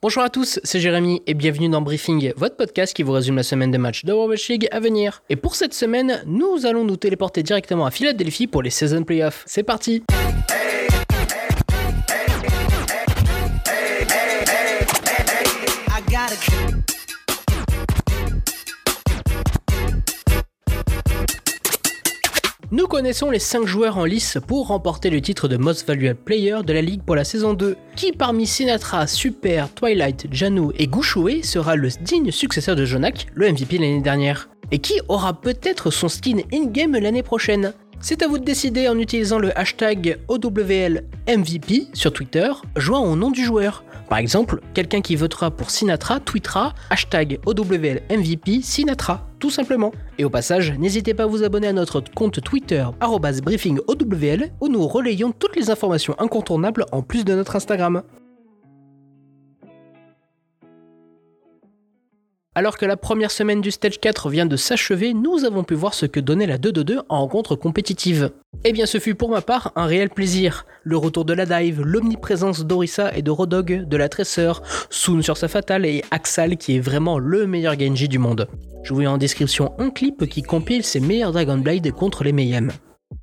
Bonjour 0.00 0.22
à 0.22 0.30
tous, 0.30 0.60
c'est 0.62 0.78
Jérémy 0.78 1.22
et 1.26 1.34
bienvenue 1.34 1.68
dans 1.68 1.80
Briefing, 1.80 2.32
votre 2.36 2.54
podcast 2.54 2.94
qui 2.94 3.02
vous 3.02 3.10
résume 3.10 3.34
la 3.34 3.42
semaine 3.42 3.72
de 3.72 3.78
matchs 3.78 4.04
d'Overwatch 4.04 4.48
League 4.48 4.68
à 4.70 4.78
venir. 4.78 5.24
Et 5.28 5.34
pour 5.34 5.56
cette 5.56 5.74
semaine, 5.74 6.22
nous 6.24 6.66
allons 6.66 6.84
nous 6.84 6.96
téléporter 6.96 7.42
directement 7.42 7.84
à 7.84 7.90
Philadelphie 7.90 8.46
pour 8.46 8.62
les 8.62 8.70
Season 8.70 9.02
Playoffs. 9.02 9.42
C'est 9.46 9.64
parti 9.64 10.04
Nous 22.70 22.86
connaissons 22.86 23.30
les 23.30 23.38
5 23.38 23.66
joueurs 23.66 23.96
en 23.96 24.04
lice 24.04 24.36
pour 24.46 24.66
remporter 24.66 25.08
le 25.08 25.22
titre 25.22 25.48
de 25.48 25.56
Most 25.56 25.88
Valuable 25.88 26.18
Player 26.22 26.58
de 26.62 26.72
la 26.74 26.82
Ligue 26.82 27.00
pour 27.02 27.16
la 27.16 27.24
saison 27.24 27.54
2. 27.54 27.76
Qui 27.96 28.12
parmi 28.12 28.46
Sinatra, 28.46 29.06
Super, 29.06 29.72
Twilight, 29.72 30.26
Janu 30.30 30.72
et 30.76 30.86
Gouchoué 30.86 31.42
sera 31.42 31.76
le 31.76 31.88
digne 32.02 32.30
successeur 32.30 32.76
de 32.76 32.84
Jonak, 32.84 33.28
le 33.32 33.50
MVP 33.50 33.78
l'année 33.78 34.02
dernière? 34.02 34.50
Et 34.70 34.80
qui 34.80 35.00
aura 35.08 35.32
peut-être 35.40 35.90
son 35.90 36.10
skin 36.10 36.40
in-game 36.52 36.92
l'année 36.92 37.22
prochaine? 37.22 37.72
C'est 38.00 38.22
à 38.22 38.28
vous 38.28 38.38
de 38.38 38.44
décider 38.44 38.86
en 38.86 38.98
utilisant 38.98 39.38
le 39.38 39.58
hashtag 39.58 40.18
OWLMVP 40.28 41.88
sur 41.94 42.12
Twitter, 42.12 42.50
joint 42.76 43.00
au 43.00 43.16
nom 43.16 43.30
du 43.30 43.44
joueur. 43.44 43.82
Par 44.08 44.18
exemple, 44.18 44.60
quelqu'un 44.72 45.02
qui 45.02 45.16
votera 45.16 45.50
pour 45.50 45.70
Sinatra 45.70 46.20
tweetera 46.20 46.74
hashtag 46.90 47.40
OWLMVP 47.44 48.62
Sinatra, 48.62 49.26
tout 49.38 49.50
simplement. 49.50 49.92
Et 50.18 50.24
au 50.24 50.30
passage, 50.30 50.72
n'hésitez 50.78 51.12
pas 51.12 51.24
à 51.24 51.26
vous 51.26 51.44
abonner 51.44 51.68
à 51.68 51.72
notre 51.72 52.02
compte 52.14 52.42
Twitter 52.42 52.86
briefingowl 53.42 54.50
où 54.60 54.68
nous 54.68 54.86
relayons 54.86 55.32
toutes 55.32 55.56
les 55.56 55.70
informations 55.70 56.14
incontournables 56.18 56.86
en 56.92 57.02
plus 57.02 57.24
de 57.24 57.34
notre 57.34 57.56
Instagram. 57.56 58.02
Alors 62.58 62.76
que 62.76 62.86
la 62.86 62.96
première 62.96 63.30
semaine 63.30 63.60
du 63.60 63.70
Stage 63.70 64.00
4 64.00 64.30
vient 64.30 64.44
de 64.44 64.56
s'achever, 64.56 65.14
nous 65.14 65.44
avons 65.44 65.62
pu 65.62 65.74
voir 65.74 65.94
ce 65.94 66.06
que 66.06 66.18
donnait 66.18 66.44
la 66.44 66.58
2-2-2 66.58 67.02
en 67.08 67.20
rencontre 67.20 67.54
compétitive. 67.54 68.32
Eh 68.64 68.72
bien 68.72 68.84
ce 68.84 68.98
fut 68.98 69.14
pour 69.14 69.30
ma 69.30 69.42
part 69.42 69.70
un 69.76 69.86
réel 69.86 70.10
plaisir. 70.10 70.66
Le 70.82 70.96
retour 70.96 71.24
de 71.24 71.34
la 71.34 71.46
dive, 71.46 71.82
l'omniprésence 71.82 72.66
d'Orissa 72.66 73.14
et 73.14 73.22
de 73.22 73.30
Rodog, 73.30 73.86
de 73.86 73.96
la 73.96 74.08
Tresseur, 74.08 74.64
Soon 74.90 75.22
sur 75.22 75.36
sa 75.36 75.46
fatale 75.46 75.86
et 75.86 76.02
Axal 76.10 76.56
qui 76.56 76.74
est 76.74 76.80
vraiment 76.80 77.20
le 77.20 77.46
meilleur 77.46 77.78
Genji 77.78 78.08
du 78.08 78.18
monde. 78.18 78.48
Je 78.82 78.92
vous 78.92 79.02
mets 79.02 79.06
en 79.06 79.18
description 79.18 79.72
un 79.78 79.90
clip 79.90 80.26
qui 80.26 80.42
compile 80.42 80.82
ses 80.82 80.98
meilleurs 80.98 81.30
Dragon 81.30 81.58
Blade 81.58 81.88
contre 81.92 82.24
les 82.24 82.32
Mayhem. 82.32 82.72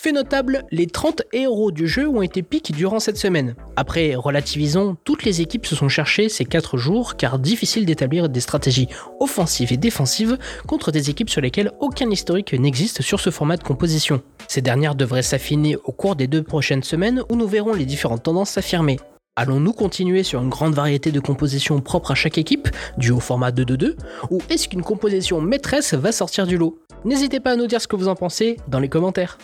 Fait 0.00 0.12
notable, 0.12 0.64
les 0.70 0.86
30 0.86 1.22
héros 1.32 1.72
du 1.72 1.88
jeu 1.88 2.08
ont 2.08 2.22
été 2.22 2.44
piques 2.44 2.70
durant 2.70 3.00
cette 3.00 3.16
semaine. 3.16 3.56
Après, 3.74 4.14
relativisons, 4.14 4.96
toutes 5.02 5.24
les 5.24 5.40
équipes 5.40 5.66
se 5.66 5.74
sont 5.74 5.88
cherchées 5.88 6.28
ces 6.28 6.44
4 6.44 6.76
jours 6.76 7.16
car 7.16 7.40
difficile 7.40 7.84
d'établir 7.84 8.28
des 8.28 8.38
stratégies 8.38 8.86
offensives 9.18 9.72
et 9.72 9.76
défensives 9.76 10.38
contre 10.68 10.92
des 10.92 11.10
équipes 11.10 11.30
sur 11.30 11.40
lesquelles 11.40 11.72
aucun 11.80 12.08
historique 12.10 12.52
n'existe 12.52 13.02
sur 13.02 13.18
ce 13.18 13.30
format 13.30 13.56
de 13.56 13.64
composition. 13.64 14.22
Ces 14.46 14.62
dernières 14.62 14.94
devraient 14.94 15.22
s'affiner 15.22 15.74
au 15.82 15.90
cours 15.90 16.14
des 16.14 16.28
deux 16.28 16.44
prochaines 16.44 16.84
semaines 16.84 17.24
où 17.28 17.34
nous 17.34 17.48
verrons 17.48 17.74
les 17.74 17.84
différentes 17.84 18.22
tendances 18.22 18.50
s'affirmer. 18.50 19.00
Allons-nous 19.34 19.72
continuer 19.72 20.22
sur 20.22 20.40
une 20.40 20.48
grande 20.48 20.74
variété 20.74 21.10
de 21.10 21.18
compositions 21.18 21.80
propres 21.80 22.12
à 22.12 22.14
chaque 22.14 22.38
équipe, 22.38 22.68
dû 22.98 23.10
au 23.10 23.18
format 23.18 23.50
2-2-2, 23.50 23.96
ou 24.30 24.40
est-ce 24.48 24.68
qu'une 24.68 24.82
composition 24.82 25.40
maîtresse 25.40 25.94
va 25.94 26.12
sortir 26.12 26.46
du 26.46 26.56
lot? 26.56 26.78
N'hésitez 27.04 27.40
pas 27.40 27.52
à 27.52 27.56
nous 27.56 27.66
dire 27.66 27.80
ce 27.80 27.88
que 27.88 27.96
vous 27.96 28.08
en 28.08 28.14
pensez 28.14 28.58
dans 28.68 28.78
les 28.78 28.88
commentaires. 28.88 29.38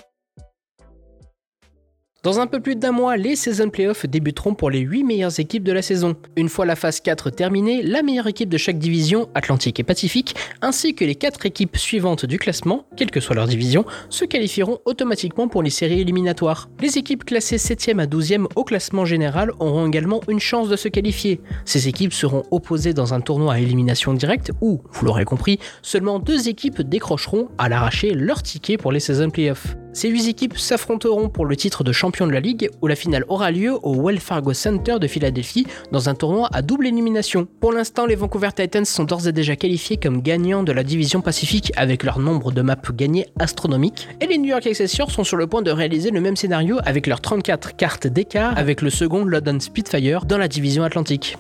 Dans 2.25 2.41
un 2.41 2.47
peu 2.47 2.59
plus 2.59 2.75
d'un 2.75 2.91
mois, 2.91 3.19
les 3.19 3.37
Season 3.37 3.69
Playoffs 3.69 4.07
débuteront 4.07 4.55
pour 4.55 4.71
les 4.71 4.79
8 4.79 5.05
meilleures 5.05 5.39
équipes 5.39 5.63
de 5.63 5.73
la 5.73 5.83
saison. 5.83 6.17
Une 6.37 6.49
fois 6.49 6.65
la 6.65 6.75
phase 6.75 7.01
4 7.01 7.29
terminée, 7.29 7.83
la 7.83 8.03
meilleure 8.03 8.29
équipe 8.29 8.49
de 8.49 8.57
chaque 8.57 8.79
division, 8.79 9.29
Atlantique 9.35 9.79
et 9.79 9.83
Pacifique, 9.83 10.35
ainsi 10.63 10.95
que 10.95 11.05
les 11.05 11.17
4 11.17 11.45
équipes 11.45 11.77
suivantes 11.77 12.25
du 12.25 12.39
classement, 12.39 12.87
quelle 12.97 13.11
que 13.11 13.21
soit 13.21 13.37
leur 13.37 13.47
division, 13.47 13.85
se 14.09 14.25
qualifieront 14.25 14.79
automatiquement 14.87 15.49
pour 15.49 15.63
les 15.63 15.69
séries 15.69 16.01
éliminatoires. 16.01 16.71
Les 16.81 16.97
équipes 16.97 17.27
classées 17.27 17.59
7e 17.59 18.01
à 18.01 18.07
12e 18.07 18.47
au 18.57 18.65
classement 18.65 19.05
général 19.05 19.51
auront 19.59 19.87
également 19.87 20.23
une 20.27 20.41
chance 20.41 20.71
de 20.71 20.77
se 20.77 20.89
qualifier. 20.89 21.43
Ces 21.67 21.89
équipes 21.89 22.15
seront 22.15 22.45
opposées 22.51 22.95
dans 22.95 23.13
un 23.13 23.21
tournoi 23.21 23.53
à 23.53 23.61
élimination 23.61 24.15
directe 24.15 24.51
où, 24.63 24.81
vous 24.93 25.05
l'aurez 25.05 25.27
compris, 25.27 25.59
seulement 25.83 26.21
deux 26.21 26.49
équipes 26.49 26.81
décrocheront 26.81 27.51
à 27.59 27.69
l'arracher 27.69 28.15
leur 28.15 28.43
ticket 28.43 28.79
pour 28.79 28.93
les 28.93 29.01
Season 29.01 29.29
Playoffs. 29.29 29.77
Ces 29.95 30.09
8 30.09 30.29
équipes 30.29 30.59
s'affronteront 30.59 31.29
pour 31.29 31.47
le 31.47 31.55
titre 31.55 31.85
de 31.85 31.93
champion 31.93 32.27
de 32.27 32.33
la 32.33 32.41
ligue 32.41 32.69
où 32.83 32.89
la 32.89 32.97
finale 32.97 33.25
aura 33.29 33.53
lieu 33.53 33.79
au 33.85 33.95
Wells 33.95 34.19
Fargo 34.19 34.53
Center 34.53 34.97
de 35.01 35.07
Philadelphie 35.07 35.69
dans 35.93 36.09
un 36.09 36.17
tournoi 36.17 36.49
à 36.53 36.63
double 36.63 36.89
élimination. 36.89 37.47
Pour 37.61 37.73
l'instant, 37.73 38.05
les 38.05 38.17
Vancouver 38.17 38.49
Titans 38.55 38.85
sont 38.85 39.05
d'ores 39.05 39.29
et 39.29 39.33
déjà 39.33 39.55
qualifiés 39.55 39.97
comme 39.97 40.21
gagnants 40.21 40.65
de 40.65 40.73
la 40.73 40.83
division 40.83 41.21
Pacifique 41.21 41.73
avec 41.77 42.03
leur 42.03 42.19
nombre 42.19 42.51
de 42.51 42.61
maps 42.61 42.75
gagnés 42.93 43.29
astronomique 43.39 44.09
et 44.21 44.27
les 44.27 44.37
New 44.37 44.49
York 44.49 44.67
Excelsior 44.67 45.13
sont 45.13 45.23
sur 45.23 45.37
le 45.37 45.47
point 45.47 45.63
de 45.63 45.71
réaliser 45.71 46.11
le 46.11 46.21
même 46.21 46.35
scénario 46.35 46.79
avec 46.85 47.07
leurs 47.07 47.21
34 47.21 47.77
cartes 47.77 48.09
d'écart 48.09 48.59
avec 48.59 48.83
le 48.83 48.91
second 48.91 49.25
London 49.25 49.61
Spitfire 49.61 50.25
dans 50.25 50.39
la 50.39 50.49
division 50.49 50.83
Atlantique. 50.83 51.39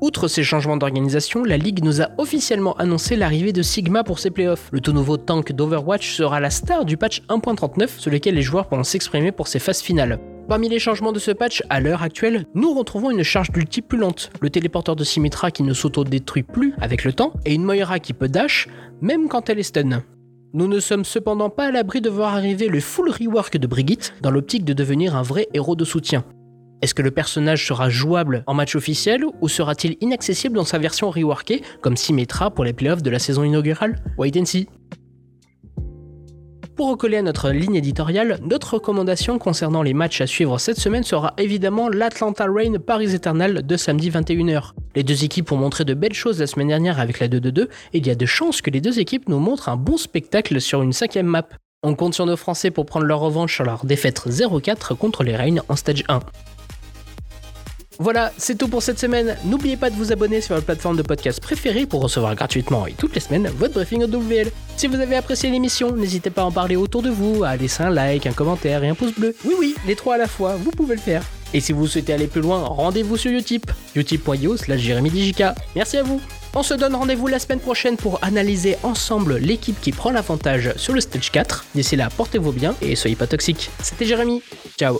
Outre 0.00 0.28
ces 0.28 0.44
changements 0.44 0.76
d'organisation, 0.76 1.42
la 1.42 1.56
Ligue 1.56 1.82
nous 1.82 2.00
a 2.00 2.10
officiellement 2.18 2.74
annoncé 2.76 3.16
l'arrivée 3.16 3.52
de 3.52 3.62
Sigma 3.62 4.04
pour 4.04 4.20
ses 4.20 4.30
playoffs. 4.30 4.68
Le 4.70 4.80
tout 4.80 4.92
nouveau 4.92 5.16
tank 5.16 5.50
d'Overwatch 5.50 6.12
sera 6.14 6.38
la 6.38 6.50
star 6.50 6.84
du 6.84 6.96
patch 6.96 7.22
1.39 7.28 7.98
sur 7.98 8.12
lequel 8.12 8.36
les 8.36 8.42
joueurs 8.42 8.68
pourront 8.68 8.84
s'exprimer 8.84 9.32
pour 9.32 9.48
ses 9.48 9.58
phases 9.58 9.80
finales. 9.80 10.20
Parmi 10.48 10.68
les 10.68 10.78
changements 10.78 11.10
de 11.10 11.18
ce 11.18 11.32
patch, 11.32 11.64
à 11.68 11.80
l'heure 11.80 12.04
actuelle, 12.04 12.46
nous 12.54 12.74
retrouvons 12.74 13.10
une 13.10 13.24
charge 13.24 13.50
d'ulti 13.50 13.82
plus 13.82 13.98
lente, 13.98 14.30
le 14.40 14.50
téléporteur 14.50 14.94
de 14.94 15.02
Symmetra 15.02 15.50
qui 15.50 15.64
ne 15.64 15.74
s'auto-détruit 15.74 16.44
plus 16.44 16.74
avec 16.80 17.02
le 17.02 17.12
temps, 17.12 17.32
et 17.44 17.54
une 17.54 17.64
Moira 17.64 17.98
qui 17.98 18.12
peut 18.12 18.28
dash, 18.28 18.68
même 19.00 19.26
quand 19.26 19.50
elle 19.50 19.58
est 19.58 19.64
stun. 19.64 20.04
Nous 20.54 20.68
ne 20.68 20.78
sommes 20.78 21.04
cependant 21.04 21.50
pas 21.50 21.66
à 21.66 21.70
l'abri 21.72 22.00
de 22.00 22.08
voir 22.08 22.34
arriver 22.36 22.68
le 22.68 22.80
full 22.80 23.10
rework 23.10 23.58
de 23.58 23.66
Brigitte 23.66 24.14
dans 24.22 24.30
l'optique 24.30 24.64
de 24.64 24.72
devenir 24.74 25.16
un 25.16 25.22
vrai 25.22 25.48
héros 25.52 25.74
de 25.74 25.84
soutien. 25.84 26.24
Est-ce 26.80 26.94
que 26.94 27.02
le 27.02 27.10
personnage 27.10 27.66
sera 27.66 27.90
jouable 27.90 28.44
en 28.46 28.54
match 28.54 28.76
officiel 28.76 29.24
ou 29.40 29.48
sera-t-il 29.48 29.96
inaccessible 30.00 30.54
dans 30.54 30.64
sa 30.64 30.78
version 30.78 31.10
reworkée 31.10 31.62
comme 31.80 31.96
Symmetra 31.96 32.50
pour 32.50 32.64
les 32.64 32.72
playoffs 32.72 33.02
de 33.02 33.10
la 33.10 33.18
saison 33.18 33.42
inaugurale? 33.42 33.96
Wait 34.16 34.38
and 34.38 34.44
see. 34.44 34.68
Pour 36.76 36.90
recoller 36.90 37.16
à 37.16 37.22
notre 37.22 37.50
ligne 37.50 37.74
éditoriale, 37.74 38.38
notre 38.44 38.74
recommandation 38.74 39.40
concernant 39.40 39.82
les 39.82 39.94
matchs 39.94 40.20
à 40.20 40.28
suivre 40.28 40.58
cette 40.58 40.78
semaine 40.78 41.02
sera 41.02 41.34
évidemment 41.36 41.88
l'Atlanta 41.88 42.46
Rain 42.46 42.74
Paris 42.78 43.12
Eternal 43.12 43.66
de 43.66 43.76
samedi 43.76 44.10
21h. 44.10 44.74
Les 44.94 45.02
deux 45.02 45.24
équipes 45.24 45.50
ont 45.50 45.56
montré 45.56 45.84
de 45.84 45.94
belles 45.94 46.14
choses 46.14 46.38
la 46.38 46.46
semaine 46.46 46.68
dernière 46.68 47.00
avec 47.00 47.18
la 47.18 47.26
2-2-2 47.26 47.62
et 47.62 47.68
il 47.94 48.06
y 48.06 48.10
a 48.10 48.14
de 48.14 48.26
chances 48.26 48.62
que 48.62 48.70
les 48.70 48.80
deux 48.80 49.00
équipes 49.00 49.28
nous 49.28 49.40
montrent 49.40 49.68
un 49.68 49.76
bon 49.76 49.96
spectacle 49.96 50.60
sur 50.60 50.80
une 50.82 50.92
cinquième 50.92 51.26
map. 51.26 51.48
On 51.82 51.96
compte 51.96 52.14
sur 52.14 52.26
nos 52.26 52.36
Français 52.36 52.70
pour 52.70 52.86
prendre 52.86 53.06
leur 53.06 53.18
revanche 53.18 53.56
sur 53.56 53.64
leur 53.64 53.84
défaite 53.84 54.28
0-4 54.28 54.96
contre 54.96 55.24
les 55.24 55.34
Rain 55.34 55.56
en 55.68 55.74
stage 55.74 56.04
1. 56.06 56.20
Voilà, 58.00 58.32
c'est 58.36 58.56
tout 58.56 58.68
pour 58.68 58.82
cette 58.82 59.00
semaine. 59.00 59.36
N'oubliez 59.44 59.76
pas 59.76 59.90
de 59.90 59.96
vous 59.96 60.12
abonner 60.12 60.40
sur 60.40 60.54
votre 60.54 60.66
plateforme 60.66 60.96
de 60.96 61.02
podcast 61.02 61.40
préférée 61.40 61.84
pour 61.84 62.00
recevoir 62.00 62.34
gratuitement 62.36 62.86
et 62.86 62.92
toutes 62.92 63.14
les 63.14 63.20
semaines 63.20 63.48
votre 63.58 63.74
briefing 63.74 64.04
WL. 64.04 64.50
Si 64.76 64.86
vous 64.86 65.00
avez 65.00 65.16
apprécié 65.16 65.50
l'émission, 65.50 65.90
n'hésitez 65.96 66.30
pas 66.30 66.42
à 66.42 66.44
en 66.44 66.52
parler 66.52 66.76
autour 66.76 67.02
de 67.02 67.10
vous, 67.10 67.42
à 67.42 67.56
laisser 67.56 67.82
un 67.82 67.90
like, 67.90 68.26
un 68.26 68.32
commentaire 68.32 68.84
et 68.84 68.88
un 68.88 68.94
pouce 68.94 69.14
bleu. 69.14 69.34
Oui, 69.44 69.54
oui, 69.58 69.74
les 69.86 69.96
trois 69.96 70.14
à 70.14 70.18
la 70.18 70.28
fois, 70.28 70.54
vous 70.54 70.70
pouvez 70.70 70.94
le 70.94 71.00
faire. 71.00 71.24
Et 71.54 71.60
si 71.60 71.72
vous 71.72 71.86
souhaitez 71.86 72.12
aller 72.12 72.26
plus 72.28 72.42
loin, 72.42 72.60
rendez-vous 72.60 73.16
sur 73.16 73.32
Utip, 73.32 73.70
utip.io 73.96 74.56
slash 74.56 74.82
Merci 75.74 75.96
à 75.96 76.02
vous. 76.02 76.20
On 76.54 76.62
se 76.62 76.74
donne 76.74 76.94
rendez-vous 76.94 77.26
la 77.26 77.38
semaine 77.38 77.60
prochaine 77.60 77.96
pour 77.96 78.18
analyser 78.22 78.76
ensemble 78.82 79.38
l'équipe 79.38 79.80
qui 79.80 79.92
prend 79.92 80.10
l'avantage 80.10 80.72
sur 80.76 80.92
le 80.92 81.00
stage 81.00 81.30
4. 81.30 81.66
D'ici 81.74 81.96
là, 81.96 82.08
portez-vous 82.16 82.52
bien 82.52 82.74
et 82.80 82.96
soyez 82.96 83.16
pas 83.16 83.26
toxiques. 83.26 83.70
C'était 83.82 84.06
Jérémy. 84.06 84.42
Ciao 84.78 84.98